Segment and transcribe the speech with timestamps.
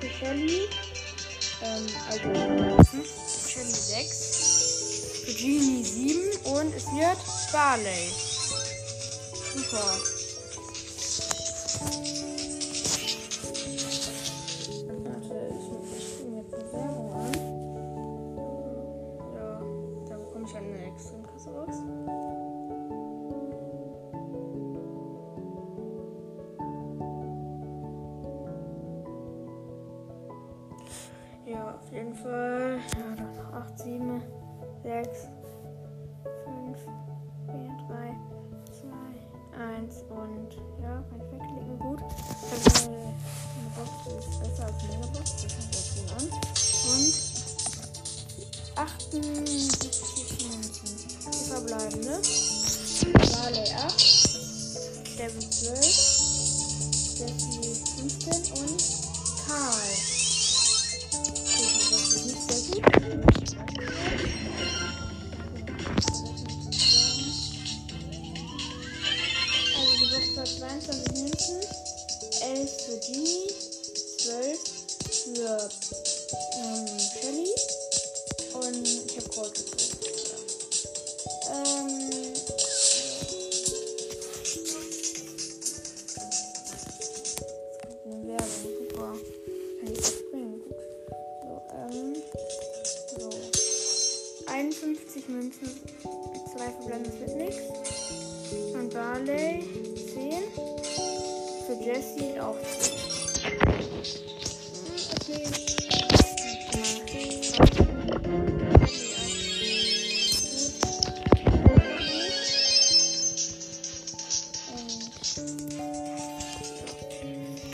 [0.00, 0.60] für Shelly,
[1.62, 2.28] ähm, also
[2.92, 3.04] hm,
[3.46, 4.61] Shelly 6, für
[5.26, 6.20] Genie 7
[6.56, 7.18] und es wird
[7.52, 8.10] Barley.
[9.54, 9.78] Super.
[15.04, 16.12] Warte, ich,
[34.82, 35.28] 6,
[36.44, 36.78] 5,
[37.46, 38.16] 4, 3,
[38.72, 38.90] 2,
[39.78, 40.50] 1 und
[40.82, 41.78] ja, kann ich wegklicken.
[41.78, 42.00] Gut.
[42.50, 45.28] Also, eine Box ist besser als eine Megabox.
[45.42, 46.24] Das fängt jetzt gut an.
[46.90, 47.14] Und
[48.76, 49.92] 78
[50.50, 50.92] Münzen.
[51.30, 52.14] Die verbleibende.
[53.30, 53.92] Barley 8.
[55.16, 56.22] Devil 12.
[57.18, 58.80] Jessie 15 und
[59.46, 60.21] Karl.
[71.42, 71.60] 22 Münzen,
[72.40, 73.48] 11 für Genie,
[74.18, 74.58] 12
[75.24, 75.68] für
[76.56, 77.50] ähm, Shelly
[78.54, 79.98] und ich habe Gold gezogen.
[81.50, 82.34] Ähm,
[88.04, 89.12] eine Werbung, super.
[89.80, 90.76] Kann ich überspringen, gut.
[91.42, 92.16] So, ähm,
[93.18, 93.30] so.
[94.46, 95.68] 51 Münzen,
[96.02, 97.62] 2 verbleiben, das wird nichts.
[98.74, 99.64] Und Barley
[100.14, 101.11] 10.
[101.72, 102.56] Für Jessie auch
[105.24, 105.36] 10.
[105.36, 105.62] Hm,
[107.02, 107.40] Okay.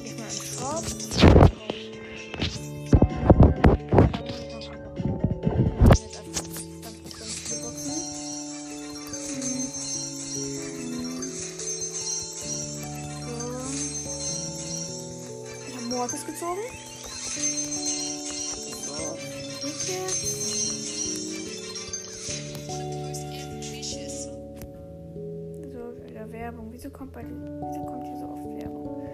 [0.05, 1.28] Ich
[26.49, 26.73] Werbung.
[26.73, 29.07] Wieso kommt, bei, wieso kommt hier so oft Werbung?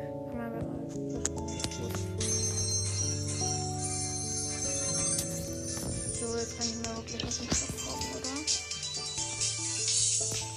[6.12, 8.34] So, jetzt kann ich mir wirklich was im Kopf kaufen, oder?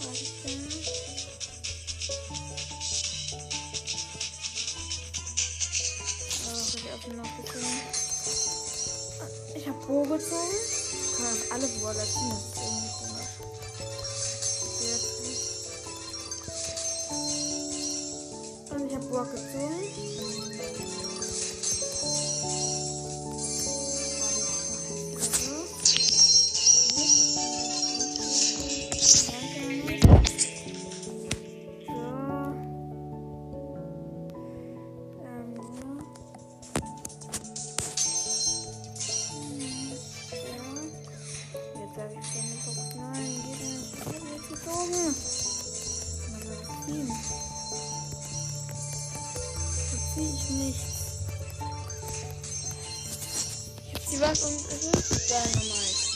[0.03, 0.61] Was ist denn?
[6.45, 7.77] Ach, ich habe noch gezogen.
[9.55, 10.57] Ich habe Bo gezogen.
[11.15, 12.86] Kann man alle Brawler ziehen.
[19.17, 20.36] Und ich habe
[54.09, 56.06] Die was und ist da normal.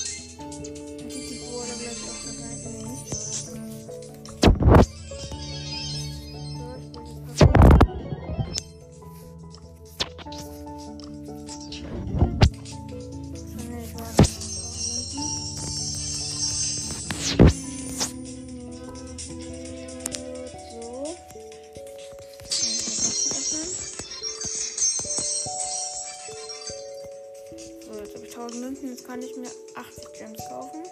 [29.12, 30.84] kann ich mir 80 Gems kaufen.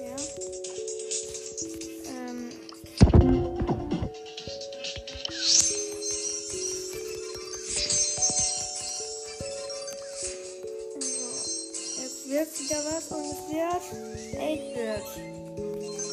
[0.00, 0.16] Ja.
[2.08, 2.50] Ähm.
[10.98, 11.28] So.
[12.00, 13.82] Jetzt wird wieder was und es wird
[14.40, 16.03] 8 wird.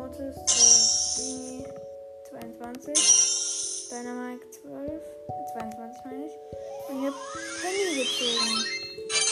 [0.00, 1.64] Mortis, äh, Dini
[2.30, 5.02] 22, Dynamite 12,
[5.52, 6.32] 22 meine ich.
[6.88, 7.16] Und ich habe
[7.60, 9.29] Penny gezogen.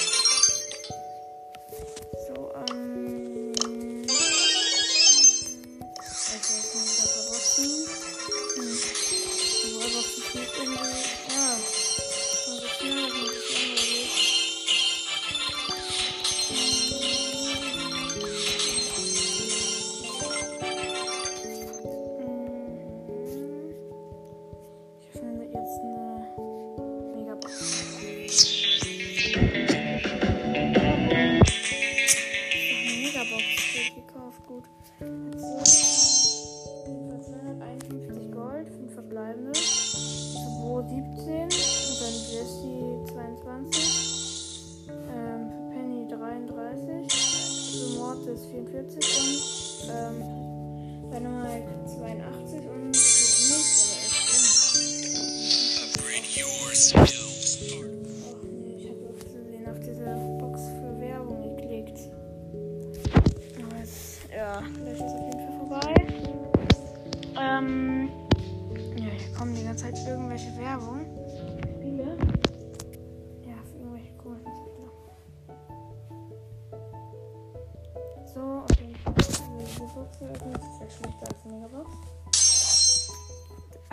[48.96, 50.37] witzig und ähm,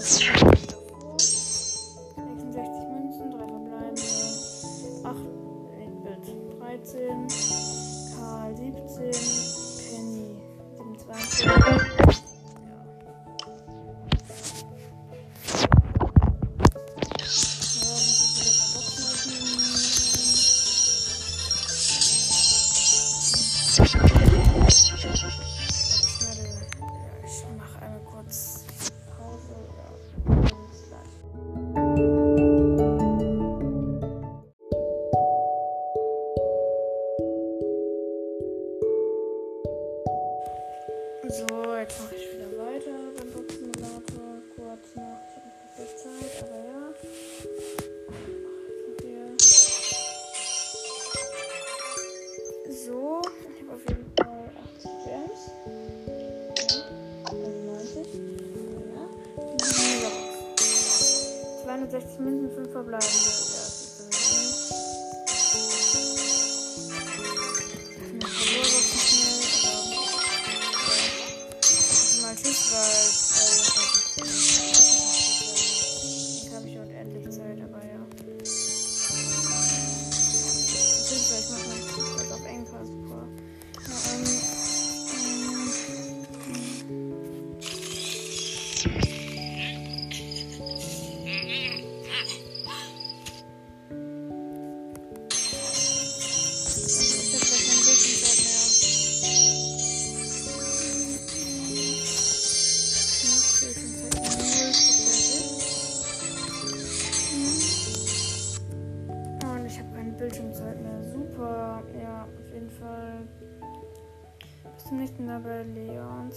[0.00, 0.56] So, ich habe
[2.50, 4.02] 66 Münzen, 3 verbleibende.
[5.04, 5.30] 8, 8
[6.58, 7.28] 13,
[8.16, 9.14] Karl 17,
[9.78, 10.30] Penny
[10.76, 11.89] 27.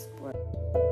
[0.07, 0.82] prosper.